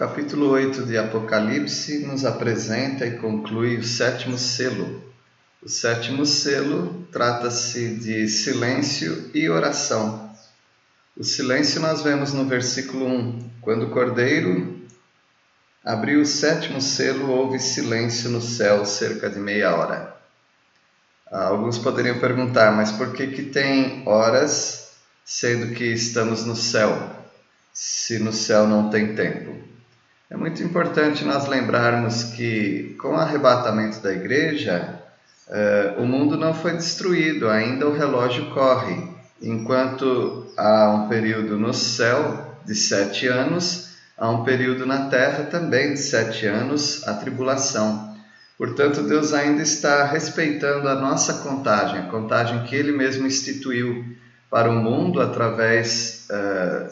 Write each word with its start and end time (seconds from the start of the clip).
capítulo 0.00 0.48
8 0.48 0.86
de 0.86 0.96
Apocalipse 0.96 1.98
nos 2.06 2.24
apresenta 2.24 3.06
e 3.06 3.18
conclui 3.18 3.76
o 3.76 3.84
sétimo 3.84 4.38
selo. 4.38 5.04
O 5.62 5.68
sétimo 5.68 6.24
selo 6.24 7.06
trata-se 7.12 7.96
de 7.96 8.26
silêncio 8.26 9.30
e 9.34 9.46
oração. 9.50 10.34
O 11.14 11.22
silêncio 11.22 11.82
nós 11.82 12.00
vemos 12.00 12.32
no 12.32 12.46
versículo 12.46 13.06
1. 13.06 13.50
Quando 13.60 13.88
o 13.88 13.90
cordeiro 13.90 14.80
abriu 15.84 16.22
o 16.22 16.26
sétimo 16.26 16.80
selo, 16.80 17.30
houve 17.30 17.58
silêncio 17.58 18.30
no 18.30 18.40
céu 18.40 18.86
cerca 18.86 19.28
de 19.28 19.38
meia 19.38 19.76
hora. 19.76 20.16
Alguns 21.30 21.76
poderiam 21.76 22.18
perguntar, 22.18 22.72
mas 22.72 22.90
por 22.90 23.12
que, 23.12 23.26
que 23.26 23.42
tem 23.42 24.02
horas 24.08 24.92
sendo 25.26 25.74
que 25.74 25.84
estamos 25.84 26.46
no 26.46 26.56
céu, 26.56 27.14
se 27.70 28.18
no 28.18 28.32
céu 28.32 28.66
não 28.66 28.88
tem 28.88 29.14
tempo? 29.14 29.69
É 30.30 30.36
muito 30.36 30.62
importante 30.62 31.24
nós 31.24 31.48
lembrarmos 31.48 32.22
que, 32.22 32.94
com 33.00 33.08
o 33.08 33.16
arrebatamento 33.16 33.98
da 33.98 34.12
igreja, 34.12 35.00
eh, 35.48 35.96
o 35.98 36.06
mundo 36.06 36.36
não 36.36 36.54
foi 36.54 36.76
destruído, 36.76 37.50
ainda 37.50 37.88
o 37.88 37.92
relógio 37.92 38.48
corre. 38.50 39.10
Enquanto 39.42 40.46
há 40.56 40.88
um 40.90 41.08
período 41.08 41.58
no 41.58 41.74
céu 41.74 42.56
de 42.64 42.76
sete 42.76 43.26
anos, 43.26 43.88
há 44.16 44.30
um 44.30 44.44
período 44.44 44.86
na 44.86 45.08
terra 45.08 45.46
também 45.46 45.94
de 45.94 45.98
sete 45.98 46.46
anos, 46.46 47.02
a 47.08 47.14
tribulação. 47.14 48.16
Portanto, 48.56 49.02
Deus 49.02 49.32
ainda 49.32 49.62
está 49.62 50.04
respeitando 50.04 50.88
a 50.88 50.94
nossa 50.94 51.42
contagem, 51.42 51.98
a 51.98 52.06
contagem 52.06 52.62
que 52.62 52.76
Ele 52.76 52.92
mesmo 52.92 53.26
instituiu 53.26 54.04
para 54.48 54.70
o 54.70 54.76
mundo 54.76 55.20
através 55.20 56.26
eh, 56.30 56.88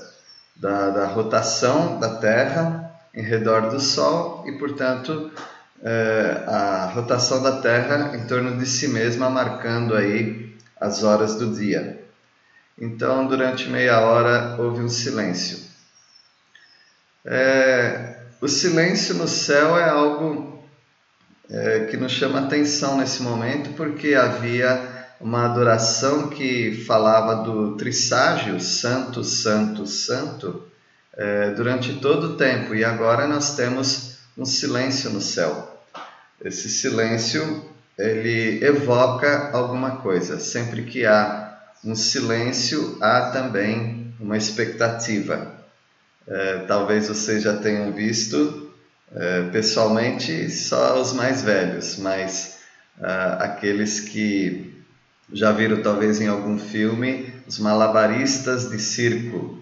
da, 0.57 0.91
da 0.91 1.07
rotação 1.07 2.01
da 2.01 2.17
terra 2.17 2.78
em 3.19 3.23
redor 3.23 3.69
do 3.69 3.81
Sol 3.81 4.45
e, 4.47 4.53
portanto, 4.53 5.33
é, 5.83 6.45
a 6.47 6.93
rotação 6.95 7.43
da 7.43 7.61
Terra 7.61 8.17
em 8.17 8.25
torno 8.29 8.57
de 8.57 8.65
si 8.65 8.87
mesma, 8.87 9.29
marcando 9.29 9.97
aí 9.97 10.57
as 10.81 11.03
horas 11.03 11.35
do 11.35 11.53
dia. 11.53 12.01
Então, 12.81 13.27
durante 13.27 13.69
meia 13.69 13.99
hora 14.03 14.55
houve 14.57 14.81
um 14.81 14.89
silêncio. 14.89 15.59
É, 17.25 18.19
o 18.41 18.47
silêncio 18.47 19.17
no 19.17 19.27
céu 19.27 19.77
é 19.77 19.89
algo 19.89 20.63
é, 21.51 21.87
que 21.87 21.97
nos 21.97 22.13
chama 22.13 22.39
atenção 22.39 22.99
nesse 22.99 23.21
momento, 23.21 23.71
porque 23.71 24.15
havia 24.15 25.09
uma 25.21 25.47
adoração 25.47 26.29
que 26.29 26.85
falava 26.87 27.43
do 27.43 27.77
trisságio, 27.77 28.61
santo, 28.61 29.25
santo, 29.25 29.85
santo, 29.89 30.69
é, 31.19 31.51
durante 31.51 31.95
todo 31.95 32.29
o 32.29 32.37
tempo 32.37 32.75
e 32.77 32.85
agora 32.85 33.27
nós 33.27 33.57
temos 33.57 34.19
um 34.37 34.45
silêncio 34.45 35.11
no 35.11 35.21
céu. 35.21 35.83
Esse 36.43 36.69
silêncio 36.69 37.65
ele 37.99 38.65
evoca 38.65 39.51
alguma 39.53 39.97
coisa. 39.97 40.39
Sempre 40.39 40.85
que 40.85 41.05
há 41.05 41.59
um 41.85 41.97
silêncio, 41.97 42.97
há 43.01 43.31
também 43.33 44.15
uma 44.21 44.37
expectativa. 44.37 45.57
É, 46.27 46.59
talvez 46.69 47.09
vocês 47.09 47.43
já 47.43 47.57
tenham 47.57 47.93
visto 47.93 48.73
é, 49.13 49.43
pessoalmente 49.51 50.49
só 50.51 51.01
os 51.01 51.13
mais 51.13 51.43
velhos, 51.43 51.97
mas 51.99 52.59
ah, 53.01 53.45
aqueles 53.45 54.01
que 54.01 54.85
já 55.33 55.51
viram 55.53 55.83
talvez 55.83 56.21
em 56.21 56.29
algum 56.29 56.59
filme 56.59 57.33
os 57.47 57.59
malabaristas 57.59 58.71
de 58.71 58.79
circo 58.79 59.59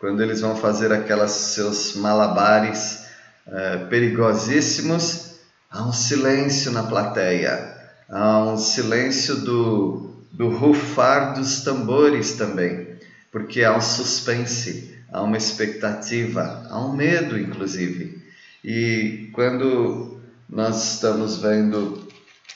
quando 0.00 0.22
eles 0.22 0.40
vão 0.40 0.56
fazer 0.56 0.90
aquelas 0.92 1.30
seus 1.30 1.94
malabares 1.94 3.04
uh, 3.46 3.86
perigosíssimos, 3.88 5.34
há 5.70 5.86
um 5.86 5.92
silêncio 5.92 6.72
na 6.72 6.84
plateia, 6.84 7.76
há 8.08 8.42
um 8.44 8.56
silêncio 8.56 9.36
do, 9.36 10.24
do 10.32 10.48
rufar 10.48 11.34
dos 11.34 11.60
tambores 11.60 12.32
também, 12.32 12.96
porque 13.30 13.62
há 13.62 13.76
um 13.76 13.80
suspense, 13.82 14.98
há 15.12 15.20
uma 15.20 15.36
expectativa, 15.36 16.66
há 16.70 16.80
um 16.80 16.96
medo, 16.96 17.38
inclusive. 17.38 18.24
E 18.64 19.28
quando 19.34 20.18
nós 20.48 20.94
estamos 20.94 21.36
vendo 21.36 22.08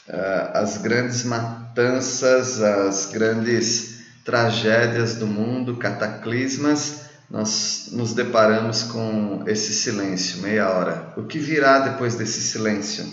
uh, 0.09 0.51
as 0.55 0.79
grandes 0.79 1.25
matanças, 1.25 2.63
as 2.63 3.11
grandes 3.13 3.99
tragédias 4.25 5.17
do 5.17 5.27
mundo, 5.27 5.77
cataclismas, 5.77 7.05
nós 7.31 7.89
nos 7.93 8.13
deparamos 8.13 8.83
com 8.85 9.43
esse 9.47 9.73
silêncio, 9.73 10.43
meia 10.43 10.69
hora. 10.71 11.13
O 11.17 11.25
que 11.25 11.39
virá 11.39 11.81
depois 11.81 12.15
desse 12.15 12.41
silêncio? 12.41 13.05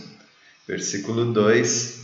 Versículo 0.68 1.34
2: 1.34 2.00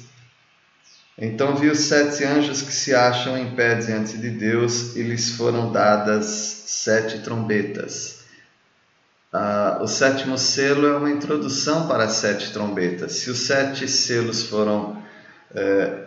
Então 1.17 1.55
vi 1.55 1.69
os 1.69 1.79
sete 1.79 2.23
anjos 2.23 2.61
que 2.61 2.73
se 2.73 2.93
acham 2.93 3.37
em 3.37 3.55
pé 3.55 3.75
diante 3.75 4.17
de 4.17 4.29
Deus 4.29 4.95
e 4.95 5.03
lhes 5.03 5.31
foram 5.31 5.71
dadas 5.71 6.25
sete 6.65 7.19
trombetas. 7.19 8.17
Ah, 9.31 9.79
o 9.81 9.87
sétimo 9.87 10.37
selo 10.37 10.87
é 10.87 10.97
uma 10.97 11.11
introdução 11.11 11.87
para 11.87 12.05
as 12.05 12.13
sete 12.13 12.51
trombetas. 12.51 13.13
Se 13.13 13.29
os 13.29 13.39
sete 13.39 13.87
selos 13.87 14.43
foram 14.43 15.03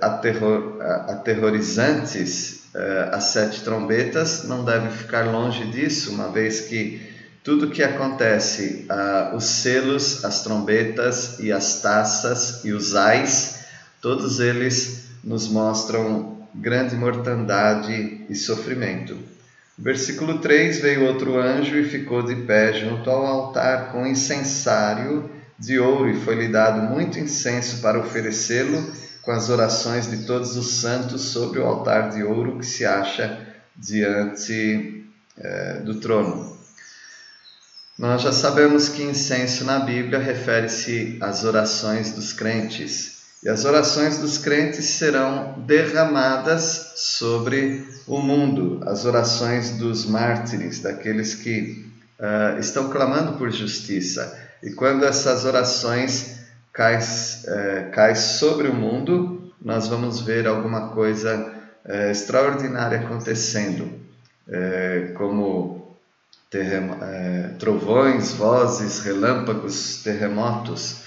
aterror, 0.00 0.80
aterrorizantes 1.08 2.60
uh, 2.74 3.14
as 3.14 3.24
sete 3.24 3.62
trombetas, 3.62 4.44
não 4.44 4.64
deve 4.64 4.90
ficar 4.90 5.26
longe 5.26 5.64
disso, 5.66 6.10
uma 6.12 6.30
vez 6.30 6.62
que 6.62 7.08
tudo 7.42 7.70
que 7.70 7.82
acontece, 7.82 8.86
uh, 8.90 9.34
os 9.34 9.44
selos, 9.44 10.24
as 10.24 10.42
trombetas 10.42 11.38
e 11.40 11.50
as 11.50 11.80
taças 11.80 12.64
e 12.64 12.72
os 12.72 12.94
ais, 12.94 13.60
todos 14.00 14.40
eles 14.40 15.04
nos 15.24 15.48
mostram 15.48 16.38
grande 16.54 16.94
mortandade 16.94 18.24
e 18.28 18.34
sofrimento. 18.34 19.16
Versículo 19.78 20.38
3: 20.38 20.80
Veio 20.80 21.06
outro 21.06 21.38
anjo 21.38 21.76
e 21.76 21.88
ficou 21.88 22.22
de 22.22 22.36
pé 22.36 22.74
junto 22.74 23.08
ao 23.08 23.24
altar 23.24 23.92
com 23.92 24.06
incensário 24.06 25.30
de 25.58 25.78
ouro, 25.78 26.10
e 26.10 26.20
foi-lhe 26.20 26.48
dado 26.48 26.82
muito 26.82 27.18
incenso 27.18 27.80
para 27.80 27.98
oferecê-lo 27.98 28.92
com 29.22 29.32
as 29.32 29.50
orações 29.50 30.10
de 30.10 30.24
todos 30.24 30.56
os 30.56 30.80
santos 30.80 31.22
sobre 31.22 31.58
o 31.58 31.66
altar 31.66 32.10
de 32.10 32.22
ouro 32.22 32.58
que 32.58 32.66
se 32.66 32.84
acha 32.84 33.46
diante 33.76 35.04
é, 35.38 35.74
do 35.80 36.00
trono. 36.00 36.58
Nós 37.98 38.22
já 38.22 38.32
sabemos 38.32 38.88
que 38.88 39.02
incenso 39.02 39.64
na 39.64 39.80
Bíblia 39.80 40.18
refere-se 40.18 41.18
às 41.20 41.44
orações 41.44 42.12
dos 42.12 42.32
crentes. 42.32 43.20
E 43.42 43.48
as 43.48 43.64
orações 43.64 44.18
dos 44.18 44.38
crentes 44.38 44.84
serão 44.86 45.62
derramadas 45.66 46.92
sobre 46.96 47.86
o 48.06 48.18
mundo, 48.20 48.80
as 48.86 49.04
orações 49.04 49.72
dos 49.72 50.04
mártires, 50.06 50.80
daqueles 50.80 51.34
que 51.34 51.86
uh, 52.18 52.58
estão 52.58 52.88
clamando 52.88 53.38
por 53.38 53.50
justiça. 53.50 54.38
E 54.62 54.70
quando 54.72 55.04
essas 55.04 55.44
orações 55.44 56.39
cai, 56.80 56.98
é, 57.46 57.90
cai 57.92 58.16
sobre 58.16 58.66
o 58.66 58.74
mundo, 58.74 59.52
nós 59.60 59.86
vamos 59.86 60.22
ver 60.22 60.46
alguma 60.46 60.88
coisa 60.88 61.52
é, 61.84 62.10
extraordinária 62.10 63.00
acontecendo, 63.00 64.00
é, 64.48 65.12
como 65.14 65.98
é, 66.54 67.50
trovões, 67.58 68.32
vozes, 68.32 69.00
relâmpagos, 69.00 70.02
terremotos, 70.02 71.02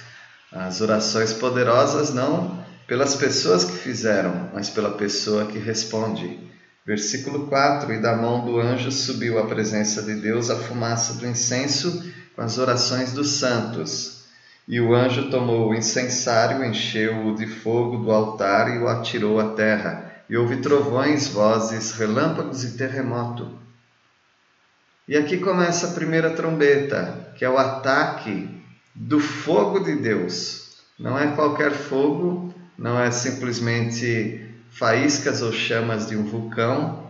as 0.52 0.80
orações 0.80 1.34
poderosas 1.34 2.14
não 2.14 2.64
pelas 2.86 3.16
pessoas 3.16 3.66
que 3.66 3.76
fizeram, 3.76 4.52
mas 4.54 4.70
pela 4.70 4.92
pessoa 4.92 5.48
que 5.48 5.58
responde. 5.58 6.40
Versículo 6.86 7.48
4: 7.48 7.92
E 7.94 8.00
da 8.00 8.16
mão 8.16 8.46
do 8.46 8.60
anjo 8.60 8.92
subiu 8.92 9.40
à 9.40 9.48
presença 9.48 10.04
de 10.04 10.14
Deus 10.14 10.52
a 10.52 10.56
fumaça 10.56 11.16
do 11.16 11.26
incenso 11.26 12.14
com 12.36 12.44
as 12.44 12.60
orações 12.60 13.12
dos 13.12 13.40
santos. 13.40 14.23
E 14.68 14.80
o 14.80 14.94
anjo 14.94 15.30
tomou 15.30 15.70
o 15.70 15.76
incensário, 15.76 16.64
encheu-o 16.64 17.36
de 17.36 17.46
fogo 17.46 17.98
do 17.98 18.12
altar 18.12 18.74
e 18.76 18.80
o 18.80 18.88
atirou 18.88 19.40
à 19.40 19.50
terra. 19.54 20.12
E 20.30 20.38
houve 20.38 20.58
trovões, 20.58 21.28
vozes, 21.28 21.92
relâmpagos 21.92 22.64
e 22.64 22.78
terremoto. 22.78 23.60
E 25.06 25.18
aqui 25.18 25.38
começa 25.38 25.88
a 25.88 25.92
primeira 25.92 26.30
trombeta, 26.30 27.34
que 27.36 27.44
é 27.44 27.50
o 27.50 27.58
ataque 27.58 28.50
do 28.96 29.20
fogo 29.20 29.80
de 29.80 29.96
Deus. 29.96 30.82
Não 30.98 31.20
é 31.20 31.28
qualquer 31.36 31.72
fogo, 31.72 32.54
não 32.78 32.98
é 32.98 33.12
simplesmente 33.12 34.50
faíscas 34.72 35.42
ou 35.42 35.52
chamas 35.52 36.08
de 36.08 36.16
um 36.16 36.24
vulcão, 36.24 37.03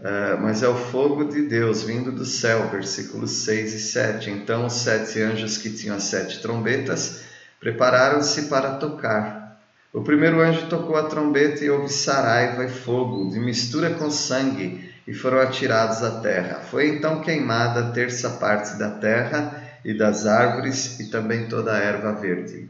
Uh, 0.00 0.40
mas 0.40 0.62
é 0.62 0.68
o 0.68 0.74
fogo 0.74 1.24
de 1.24 1.42
Deus 1.42 1.82
vindo 1.82 2.10
do 2.10 2.24
céu, 2.24 2.68
versículos 2.68 3.30
6 3.30 3.74
e 3.74 3.78
7. 3.80 4.30
Então 4.30 4.66
os 4.66 4.72
sete 4.72 5.20
anjos 5.20 5.58
que 5.58 5.70
tinham 5.70 5.96
as 5.96 6.04
sete 6.04 6.40
trombetas 6.40 7.22
prepararam-se 7.60 8.42
para 8.42 8.76
tocar. 8.76 9.60
O 9.92 10.02
primeiro 10.02 10.40
anjo 10.40 10.68
tocou 10.68 10.96
a 10.96 11.02
trombeta 11.02 11.64
e 11.64 11.70
houve 11.70 11.92
saraiva 11.92 12.64
e 12.64 12.70
fogo, 12.70 13.30
de 13.30 13.38
mistura 13.38 13.90
com 13.90 14.10
sangue, 14.10 14.88
e 15.06 15.12
foram 15.12 15.40
atirados 15.40 16.02
à 16.02 16.20
terra. 16.20 16.60
Foi 16.60 16.88
então 16.88 17.20
queimada 17.20 17.80
a 17.80 17.90
terça 17.90 18.30
parte 18.30 18.78
da 18.78 18.90
terra, 18.90 19.70
e 19.84 19.94
das 19.94 20.26
árvores 20.26 21.00
e 21.00 21.10
também 21.10 21.48
toda 21.48 21.72
a 21.72 21.78
erva 21.78 22.12
verde. 22.12 22.68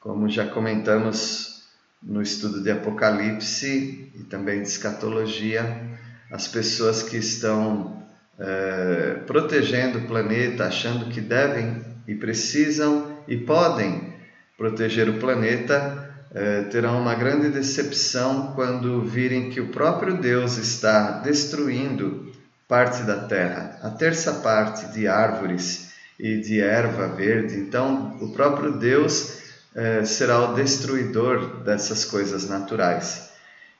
Como 0.00 0.28
já 0.28 0.46
comentamos 0.46 1.62
no 2.02 2.22
estudo 2.22 2.62
de 2.62 2.70
Apocalipse 2.70 4.10
e 4.14 4.24
também 4.24 4.62
de 4.62 4.68
escatologia, 4.68 5.87
as 6.30 6.46
pessoas 6.46 7.02
que 7.02 7.16
estão 7.16 8.02
é, 8.38 9.20
protegendo 9.26 9.98
o 9.98 10.06
planeta, 10.06 10.66
achando 10.66 11.06
que 11.06 11.20
devem 11.20 11.84
e 12.06 12.14
precisam 12.14 13.18
e 13.26 13.36
podem 13.36 14.14
proteger 14.56 15.08
o 15.08 15.18
planeta, 15.18 16.08
é, 16.34 16.62
terão 16.64 17.00
uma 17.00 17.14
grande 17.14 17.48
decepção 17.48 18.52
quando 18.54 19.02
virem 19.02 19.50
que 19.50 19.60
o 19.60 19.68
próprio 19.68 20.18
Deus 20.18 20.56
está 20.56 21.20
destruindo 21.20 22.32
parte 22.66 23.02
da 23.02 23.24
terra, 23.24 23.78
a 23.82 23.90
terça 23.90 24.34
parte 24.34 24.92
de 24.92 25.06
árvores 25.06 25.88
e 26.20 26.38
de 26.38 26.60
erva 26.60 27.08
verde. 27.08 27.56
Então, 27.56 28.18
o 28.20 28.32
próprio 28.32 28.78
Deus 28.78 29.38
é, 29.74 30.04
será 30.04 30.50
o 30.50 30.54
destruidor 30.54 31.62
dessas 31.62 32.04
coisas 32.04 32.48
naturais. 32.48 33.27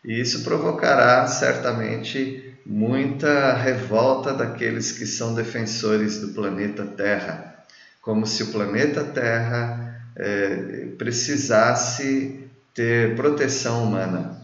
E 0.05 0.21
isso 0.21 0.45
provocará 0.45 1.27
certamente 1.27 2.55
muita 2.65 3.55
revolta 3.55 4.33
daqueles 4.33 4.93
que 4.93 5.07
são 5.07 5.35
defensores 5.35 6.21
do 6.21 6.29
planeta 6.29 6.85
Terra, 6.85 7.65
como 8.03 8.27
se 8.27 8.43
o 8.43 8.49
planeta 8.49 9.03
Terra 9.05 10.03
é, 10.17 10.89
precisasse 10.99 12.49
ter 12.75 13.17
proteção 13.17 13.85
humana. 13.85 14.41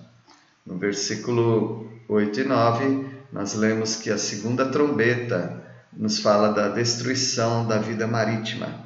No 0.65 0.79
versículo 0.79 1.91
8 2.09 2.41
e 2.41 2.45
9, 2.45 3.07
nós 3.33 3.55
lemos 3.55 3.97
que 3.97 4.11
a 4.11 4.19
segunda 4.19 4.67
trombeta 4.67 5.63
nos 5.93 6.19
fala 6.19 6.49
da 6.49 6.69
destruição 6.69 7.67
da 7.67 7.79
vida 7.79 8.07
marítima. 8.07 8.85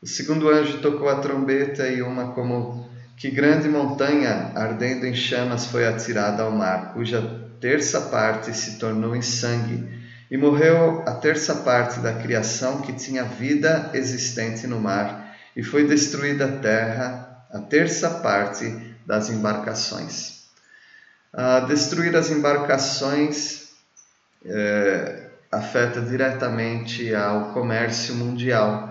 O 0.00 0.06
segundo 0.06 0.48
anjo 0.48 0.78
tocou 0.78 1.08
a 1.08 1.16
trombeta 1.16 1.88
e 1.88 2.00
uma 2.02 2.32
como 2.32 2.87
que 3.18 3.30
grande 3.30 3.68
montanha 3.68 4.52
ardendo 4.54 5.04
em 5.04 5.14
chamas 5.14 5.66
foi 5.66 5.86
atirada 5.86 6.44
ao 6.44 6.52
mar, 6.52 6.92
cuja 6.92 7.20
terça 7.60 8.00
parte 8.02 8.56
se 8.56 8.78
tornou 8.78 9.14
em 9.14 9.22
sangue, 9.22 9.98
e 10.30 10.36
morreu 10.36 11.02
a 11.06 11.12
terça 11.14 11.56
parte 11.56 12.00
da 12.00 12.12
criação 12.12 12.80
que 12.82 12.92
tinha 12.92 13.24
vida 13.24 13.90
existente 13.92 14.66
no 14.66 14.80
mar, 14.80 15.34
e 15.56 15.62
foi 15.62 15.86
destruída 15.86 16.44
a 16.44 16.58
terra, 16.58 17.46
a 17.50 17.58
terça 17.58 18.08
parte 18.10 18.96
das 19.04 19.28
embarcações. 19.30 20.44
A 21.32 21.60
destruir 21.60 22.14
as 22.14 22.30
embarcações 22.30 23.70
é, 24.44 25.28
afeta 25.50 26.00
diretamente 26.00 27.12
ao 27.14 27.52
comércio 27.52 28.14
mundial 28.14 28.88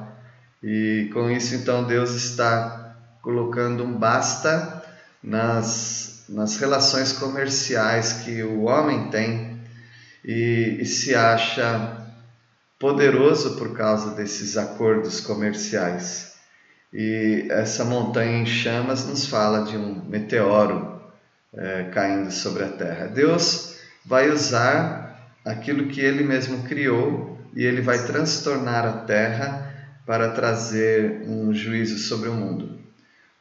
e 0.61 1.09
com 1.13 1.29
isso, 1.29 1.55
então, 1.55 1.85
Deus 1.85 2.15
está 2.15 2.86
colocando 3.27 3.83
um 3.83 3.91
basta 3.91 4.81
nas, 5.21 6.23
nas 6.29 6.55
relações 6.55 7.11
comerciais 7.11 8.13
que 8.23 8.41
o 8.41 8.63
homem 8.63 9.09
tem 9.09 9.59
e, 10.23 10.77
e 10.79 10.85
se 10.85 11.13
acha 11.13 12.07
poderoso 12.79 13.57
por 13.57 13.75
causa 13.75 14.15
desses 14.15 14.55
acordos 14.55 15.19
comerciais. 15.19 16.35
E 16.93 17.47
essa 17.49 17.83
montanha 17.83 18.37
em 18.37 18.45
chamas 18.45 19.05
nos 19.05 19.25
fala 19.25 19.65
de 19.65 19.75
um 19.75 20.05
meteoro 20.05 21.01
é, 21.53 21.83
caindo 21.93 22.31
sobre 22.31 22.63
a 22.63 22.69
terra. 22.69 23.07
Deus 23.07 23.75
vai 24.05 24.29
usar 24.29 25.33
aquilo 25.43 25.87
que 25.87 25.99
ele 25.99 26.23
mesmo 26.23 26.63
criou 26.63 27.37
e 27.53 27.65
ele 27.65 27.81
vai 27.81 28.05
transtornar 28.05 28.85
a 28.85 28.93
terra 28.99 29.69
para 30.05 30.31
trazer 30.31 31.23
um 31.27 31.53
juízo 31.53 31.97
sobre 31.97 32.29
o 32.29 32.33
mundo. 32.33 32.86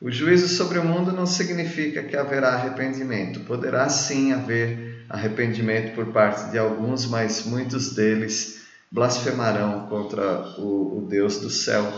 O 0.00 0.10
juízo 0.10 0.48
sobre 0.48 0.78
o 0.78 0.84
mundo 0.84 1.10
não 1.12 1.26
significa 1.26 2.02
que 2.02 2.16
haverá 2.16 2.50
arrependimento. 2.50 3.40
Poderá 3.40 3.88
sim 3.88 4.32
haver 4.32 5.04
arrependimento 5.08 5.94
por 5.94 6.12
parte 6.12 6.50
de 6.50 6.58
alguns, 6.58 7.06
mas 7.06 7.44
muitos 7.44 7.94
deles 7.94 8.66
blasfemarão 8.90 9.87
contra 9.88 10.54
o, 10.58 10.98
o 10.98 11.06
Deus 11.08 11.38
do 11.38 11.48
céu 11.48 11.90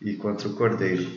e 0.00 0.14
contra 0.14 0.48
o 0.48 0.54
Cordeiro. 0.54 1.10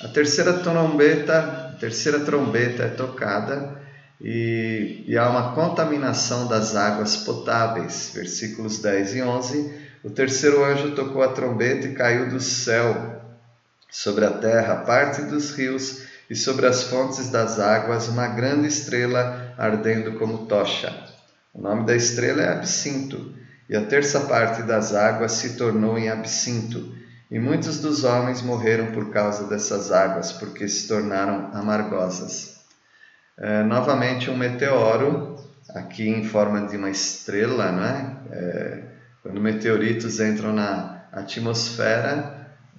A 0.00 0.08
terceira 0.08 0.54
trombeta, 0.54 1.38
a 1.38 1.76
terceira 1.78 2.20
trombeta 2.20 2.84
é 2.84 2.88
tocada 2.88 3.80
e, 4.20 5.04
e 5.06 5.16
há 5.16 5.28
uma 5.30 5.52
contaminação 5.52 6.48
das 6.48 6.74
águas 6.74 7.16
potáveis, 7.18 8.10
versículos 8.14 8.80
10 8.80 9.16
e 9.16 9.22
11 9.22 9.82
o 10.04 10.10
terceiro 10.10 10.64
anjo 10.64 10.96
tocou 10.96 11.22
a 11.22 11.28
trombeta 11.28 11.86
e 11.86 11.94
caiu 11.94 12.28
do 12.28 12.40
céu 12.40 13.22
sobre 13.92 14.24
a 14.24 14.30
terra, 14.30 14.76
parte 14.76 15.20
dos 15.22 15.54
rios 15.54 16.02
e 16.28 16.34
sobre 16.34 16.66
as 16.66 16.84
fontes 16.84 17.28
das 17.28 17.60
águas, 17.60 18.08
uma 18.08 18.26
grande 18.26 18.66
estrela 18.66 19.54
ardendo 19.58 20.18
como 20.18 20.46
tocha. 20.46 20.90
O 21.52 21.60
nome 21.60 21.84
da 21.84 21.94
estrela 21.94 22.40
é 22.40 22.48
Absinto, 22.50 23.34
e 23.68 23.76
a 23.76 23.84
terça 23.84 24.20
parte 24.20 24.62
das 24.62 24.94
águas 24.94 25.32
se 25.32 25.56
tornou 25.56 25.98
em 25.98 26.08
absinto, 26.08 26.94
e 27.30 27.38
muitos 27.38 27.80
dos 27.80 28.02
homens 28.04 28.42
morreram 28.42 28.92
por 28.92 29.10
causa 29.10 29.46
dessas 29.46 29.92
águas, 29.92 30.32
porque 30.32 30.66
se 30.68 30.88
tornaram 30.88 31.50
amargosas. 31.54 32.62
É, 33.38 33.62
novamente, 33.62 34.30
um 34.30 34.36
meteoro, 34.36 35.36
aqui 35.74 36.08
em 36.08 36.24
forma 36.24 36.66
de 36.66 36.76
uma 36.76 36.90
estrela, 36.90 37.70
não 37.72 37.84
é? 37.84 38.16
é 38.30 38.82
quando 39.22 39.40
meteoritos 39.40 40.18
entram 40.20 40.52
na 40.52 41.04
atmosfera, 41.12 42.31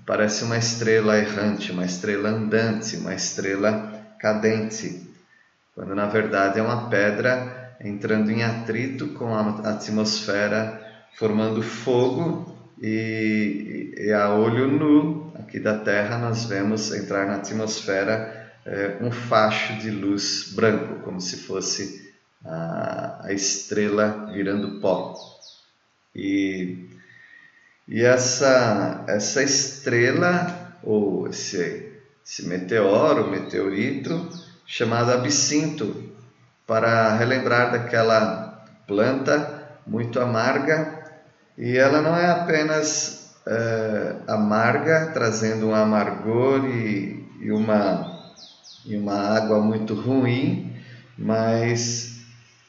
parece 0.06 0.44
uma 0.44 0.58
estrela 0.58 1.18
errante, 1.18 1.72
uma 1.72 1.86
estrela 1.86 2.30
andante, 2.30 2.96
uma 2.98 3.14
estrela 3.14 3.92
cadente, 4.20 5.08
quando 5.76 5.96
na 5.96 6.06
verdade 6.08 6.60
é 6.60 6.64
uma 6.64 6.90
pedra 6.90 7.76
entrando 7.82 8.30
em 8.32 8.44
atrito 8.44 9.10
com 9.10 9.34
a 9.34 9.70
atmosfera, 9.70 10.82
formando 11.16 11.62
fogo 11.62 12.58
e, 12.82 13.94
e 13.98 14.12
a 14.12 14.30
olho 14.34 14.68
nu 14.68 15.34
aqui 15.36 15.60
da 15.60 15.78
Terra 15.78 16.18
nós 16.18 16.46
vemos 16.46 16.92
entrar 16.94 17.28
na 17.28 17.36
atmosfera 17.36 18.52
é, 18.66 18.98
um 19.02 19.12
facho 19.12 19.76
de 19.78 19.92
luz 19.92 20.54
branco, 20.56 21.02
como 21.04 21.20
se 21.20 21.38
fosse 21.38 22.14
a, 22.46 23.26
a 23.26 23.34
estrela 23.34 24.30
virando 24.32 24.80
pó. 24.80 25.16
E, 26.16 26.90
e 27.88 28.04
essa, 28.04 29.04
essa 29.08 29.44
estrela, 29.44 30.78
ou 30.84 31.28
esse, 31.28 31.92
esse 32.26 32.48
meteoro, 32.48 33.30
meteorito, 33.30 34.30
chamado 34.66 35.12
absinto, 35.12 36.12
para 36.66 37.16
relembrar 37.16 37.72
daquela 37.72 38.66
planta 38.88 39.78
muito 39.86 40.20
amarga, 40.20 41.04
e 41.58 41.78
ela 41.78 42.02
não 42.02 42.16
é 42.18 42.30
apenas 42.30 43.36
é, 43.46 44.16
amarga, 44.28 45.12
trazendo 45.14 45.68
um 45.68 45.76
amargor 45.76 46.66
e, 46.66 47.28
e, 47.42 47.52
uma, 47.52 48.32
e 48.86 48.96
uma 48.96 49.36
água 49.36 49.60
muito 49.60 49.94
ruim, 49.94 50.74
mas 51.18 52.13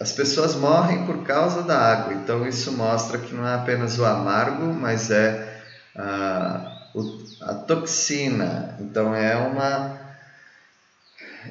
as 0.04 0.12
pessoas 0.12 0.54
morrem 0.54 1.06
por 1.06 1.24
causa 1.24 1.62
da 1.62 1.78
água, 1.78 2.12
então 2.12 2.46
isso 2.46 2.70
mostra 2.72 3.16
que 3.16 3.34
não 3.34 3.48
é 3.48 3.54
apenas 3.54 3.98
o 3.98 4.04
amargo, 4.04 4.66
mas 4.66 5.10
é 5.10 5.62
a, 5.96 6.90
a 7.40 7.54
toxina. 7.54 8.76
Então 8.80 9.14
é 9.14 9.34
uma 9.34 9.98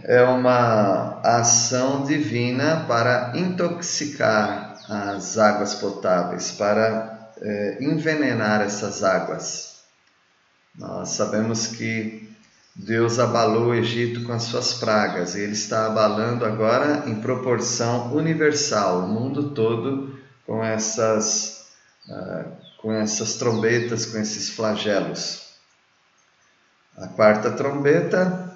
é 0.04 0.24
uma 0.24 1.20
ação 1.24 2.04
divina 2.04 2.86
para 2.88 3.32
intoxicar 3.36 4.76
as 4.88 5.36
águas 5.40 5.74
potáveis, 5.74 6.52
para 6.52 7.32
é, 7.42 7.78
envenenar 7.82 8.62
essas 8.62 9.04
águas. 9.04 9.82
Nós 10.78 11.10
sabemos 11.10 11.68
que 11.68 12.33
Deus 12.76 13.20
abalou 13.20 13.68
o 13.68 13.76
Egito 13.76 14.24
com 14.24 14.34
as 14.34 14.44
suas 14.44 14.74
pragas 14.74 15.36
e 15.36 15.42
ele 15.42 15.54
está 15.54 15.86
abalando 15.86 16.44
agora 16.44 17.08
em 17.08 17.22
proporção 17.22 18.12
universal, 18.14 19.02
o 19.02 19.08
mundo 19.08 19.52
todo 19.52 20.20
com 20.46 20.64
essas, 20.64 21.68
uh, 22.10 22.52
com 22.82 22.92
essas 22.92 23.36
trombetas, 23.36 24.08
com 24.08 24.18
esses 24.18 24.50
flagelos. 24.50 25.54
A 26.98 27.08
quarta 27.08 27.52
trombeta 27.52 28.56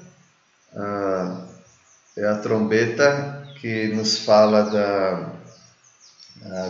uh, 0.74 1.48
é 2.18 2.28
a 2.28 2.40
trombeta 2.40 3.48
que 3.62 3.88
nos 3.90 4.18
fala 4.20 4.64
da, 4.64 5.37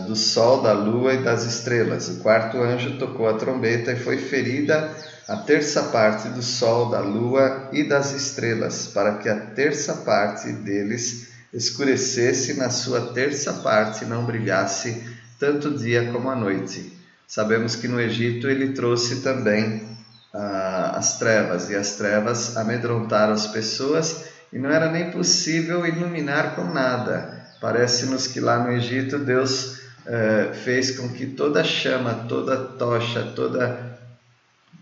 do 0.06 0.16
sol, 0.16 0.62
da 0.62 0.72
lua 0.72 1.14
e 1.14 1.22
das 1.22 1.44
estrelas. 1.44 2.08
O 2.08 2.16
quarto 2.16 2.58
anjo 2.62 2.98
tocou 2.98 3.28
a 3.28 3.34
trombeta 3.34 3.92
e 3.92 3.96
foi 3.96 4.18
ferida 4.18 4.90
a 5.28 5.36
terça 5.36 5.84
parte 5.84 6.28
do 6.28 6.42
sol, 6.42 6.90
da 6.90 7.00
lua 7.00 7.68
e 7.72 7.84
das 7.84 8.12
estrelas, 8.12 8.86
para 8.86 9.18
que 9.18 9.28
a 9.28 9.36
terça 9.36 9.94
parte 9.96 10.50
deles 10.52 11.28
escurecesse 11.52 12.54
na 12.54 12.70
sua 12.70 13.12
terça 13.12 13.52
parte 13.54 14.04
não 14.04 14.24
brilhasse 14.24 15.02
tanto 15.38 15.76
dia 15.76 16.10
como 16.12 16.30
a 16.30 16.36
noite. 16.36 16.92
sabemos 17.26 17.76
que 17.76 17.86
no 17.86 18.00
Egito 18.00 18.48
ele 18.48 18.72
trouxe 18.72 19.20
também 19.20 19.86
ah, 20.32 20.94
as 20.96 21.18
trevas, 21.18 21.70
e 21.70 21.76
as 21.76 21.92
trevas 21.96 22.56
amedrontaram 22.56 23.34
as 23.34 23.46
pessoas 23.46 24.24
e 24.52 24.58
não 24.58 24.70
era 24.70 24.90
nem 24.90 25.10
possível 25.10 25.86
iluminar 25.86 26.54
com 26.54 26.64
nada. 26.64 27.37
Parece-nos 27.60 28.26
que 28.26 28.40
lá 28.40 28.62
no 28.62 28.72
Egito 28.72 29.18
Deus 29.18 29.78
eh, 30.06 30.52
fez 30.64 30.96
com 30.96 31.08
que 31.08 31.26
toda 31.26 31.62
chama, 31.64 32.14
toda 32.28 32.56
tocha, 32.56 33.32
toda, 33.34 33.98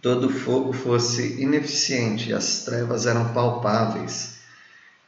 todo 0.02 0.30
fogo 0.30 0.72
fosse 0.72 1.40
ineficiente, 1.42 2.32
as 2.32 2.64
trevas 2.64 3.06
eram 3.06 3.32
palpáveis. 3.32 4.36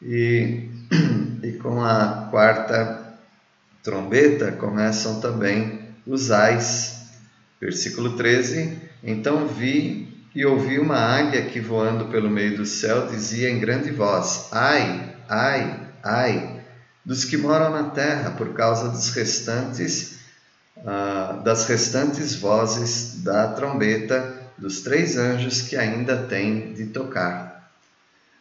E, 0.02 0.68
e 1.42 1.52
com 1.52 1.82
a 1.84 2.28
quarta 2.30 3.14
trombeta 3.82 4.52
começam 4.52 5.20
também 5.20 5.80
os 6.06 6.30
ais. 6.30 7.02
Versículo 7.60 8.16
13: 8.16 8.78
Então 9.04 9.46
vi 9.46 10.08
e 10.34 10.44
ouvi 10.44 10.78
uma 10.78 10.96
águia 10.96 11.42
que 11.42 11.60
voando 11.60 12.06
pelo 12.06 12.30
meio 12.30 12.56
do 12.56 12.66
céu 12.66 13.06
dizia 13.08 13.50
em 13.50 13.60
grande 13.60 13.90
voz: 13.90 14.48
Ai, 14.52 15.14
ai, 15.28 15.80
ai, 16.02 16.57
dos 17.08 17.24
que 17.24 17.38
moram 17.38 17.70
na 17.70 17.84
terra, 17.84 18.32
por 18.32 18.52
causa 18.52 18.90
dos 18.90 19.08
restantes, 19.08 20.18
uh, 20.76 21.42
das 21.42 21.66
restantes 21.66 22.34
vozes 22.34 23.22
da 23.22 23.48
trombeta 23.48 24.36
dos 24.58 24.82
três 24.82 25.16
anjos 25.16 25.62
que 25.62 25.74
ainda 25.74 26.18
têm 26.18 26.74
de 26.74 26.84
tocar. 26.84 27.72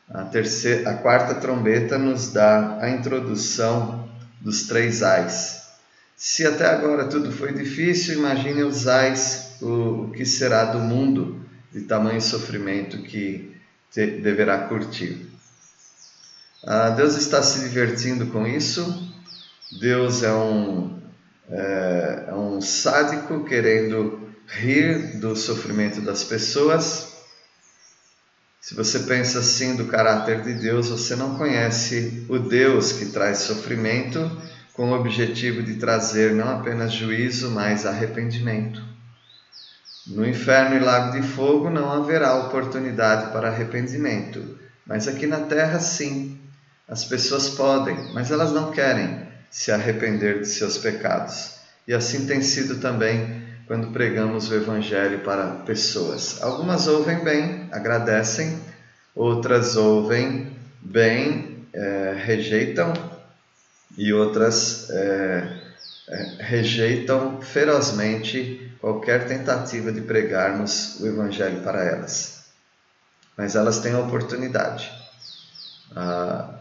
A, 0.10 0.26
terceira, 0.26 0.90
a 0.90 0.96
quarta 0.96 1.36
trombeta 1.36 1.98
nos 1.98 2.34
dá 2.34 2.78
a 2.82 2.90
introdução 2.90 4.10
dos 4.42 4.68
três 4.68 5.02
ais. 5.02 5.62
Se 6.18 6.46
até 6.46 6.66
agora 6.66 7.06
tudo 7.06 7.32
foi 7.32 7.54
difícil, 7.54 8.16
imagine 8.16 8.64
os 8.64 8.86
ais, 8.86 9.56
o, 9.62 10.08
o 10.08 10.12
que 10.12 10.26
será 10.26 10.66
do 10.66 10.80
mundo 10.80 11.40
de 11.72 11.84
tamanho 11.84 12.20
sofrimento 12.20 13.02
que 13.04 13.56
te, 13.90 14.06
deverá 14.06 14.58
curtir. 14.68 15.37
Ah, 16.70 16.90
Deus 16.90 17.16
está 17.16 17.42
se 17.42 17.62
divertindo 17.62 18.28
com 18.28 18.46
isso. 18.46 19.10
Deus 19.80 20.22
é 20.22 20.34
um, 20.34 21.00
é, 21.50 22.26
é 22.28 22.34
um 22.34 22.60
sádico 22.60 23.46
querendo 23.46 24.36
rir 24.46 25.18
do 25.22 25.34
sofrimento 25.34 26.02
das 26.02 26.26
pessoas. 26.26 27.24
Se 28.60 28.76
você 28.76 29.00
pensa 29.00 29.40
assim 29.40 29.78
do 29.78 29.86
caráter 29.86 30.42
de 30.42 30.56
Deus, 30.56 30.90
você 30.90 31.16
não 31.16 31.38
conhece 31.38 32.26
o 32.28 32.38
Deus 32.38 32.92
que 32.92 33.06
traz 33.06 33.38
sofrimento 33.38 34.30
com 34.74 34.92
o 34.92 35.00
objetivo 35.00 35.64
de 35.64 35.76
trazer 35.76 36.34
não 36.34 36.60
apenas 36.60 36.92
juízo, 36.92 37.50
mas 37.50 37.86
arrependimento. 37.86 38.84
No 40.06 40.28
inferno 40.28 40.76
e 40.76 40.80
lago 40.80 41.18
de 41.18 41.26
fogo 41.26 41.70
não 41.70 41.90
haverá 41.90 42.36
oportunidade 42.36 43.32
para 43.32 43.48
arrependimento, 43.48 44.60
mas 44.86 45.08
aqui 45.08 45.26
na 45.26 45.40
terra 45.40 45.80
sim. 45.80 46.38
As 46.88 47.04
pessoas 47.04 47.50
podem, 47.50 48.14
mas 48.14 48.32
elas 48.32 48.52
não 48.52 48.72
querem 48.72 49.28
se 49.50 49.72
arrepender 49.72 50.42
de 50.42 50.48
seus 50.48 50.78
pecados. 50.78 51.56
E 51.88 51.94
assim 51.94 52.26
tem 52.26 52.42
sido 52.42 52.80
também 52.80 53.46
quando 53.66 53.92
pregamos 53.92 54.50
o 54.50 54.56
Evangelho 54.56 55.20
para 55.20 55.48
pessoas. 55.66 56.42
Algumas 56.42 56.88
ouvem 56.88 57.24
bem, 57.24 57.68
agradecem, 57.72 58.60
outras 59.14 59.76
ouvem 59.76 60.56
bem, 60.82 61.68
é, 61.74 62.16
rejeitam, 62.18 62.94
e 63.98 64.14
outras 64.14 64.90
é, 64.90 65.62
é, 66.10 66.24
rejeitam 66.40 67.42
ferozmente 67.42 68.72
qualquer 68.80 69.28
tentativa 69.28 69.92
de 69.92 70.02
pregarmos 70.02 71.00
o 71.02 71.08
Evangelho 71.08 71.62
para 71.62 71.84
elas. 71.84 72.46
Mas 73.36 73.56
elas 73.56 73.80
têm 73.80 73.94
a 73.94 74.00
oportunidade. 74.00 74.90
Ah, 75.96 76.57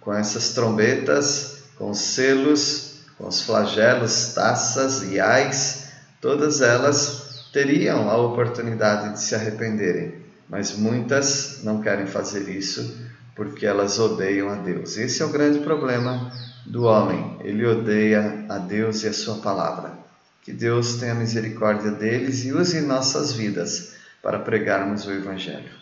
com 0.00 0.12
essas 0.12 0.50
trombetas, 0.50 1.64
com 1.76 1.90
os 1.90 1.98
selos, 1.98 3.00
com 3.16 3.28
os 3.28 3.42
flagelos, 3.42 4.32
taças 4.34 5.02
e 5.02 5.20
ais, 5.20 5.90
todas 6.20 6.60
elas 6.60 7.48
teriam 7.52 8.08
a 8.08 8.16
oportunidade 8.16 9.14
de 9.14 9.20
se 9.20 9.34
arrependerem, 9.34 10.14
mas 10.48 10.76
muitas 10.76 11.60
não 11.62 11.80
querem 11.82 12.06
fazer 12.06 12.48
isso 12.48 13.10
porque 13.34 13.64
elas 13.66 13.98
odeiam 13.98 14.50
a 14.50 14.56
Deus. 14.56 14.98
Esse 14.98 15.22
é 15.22 15.24
o 15.24 15.30
grande 15.30 15.60
problema 15.60 16.30
do 16.66 16.84
homem. 16.84 17.38
Ele 17.42 17.64
odeia 17.66 18.44
a 18.48 18.58
Deus 18.58 19.02
e 19.02 19.08
a 19.08 19.12
sua 19.12 19.36
palavra. 19.36 19.92
Que 20.42 20.52
Deus 20.52 20.96
tenha 20.96 21.14
misericórdia 21.14 21.90
deles 21.90 22.44
e 22.44 22.52
use 22.52 22.80
nossas 22.82 23.32
vidas 23.32 23.94
para 24.22 24.38
pregarmos 24.38 25.06
o 25.06 25.12
Evangelho. 25.12 25.79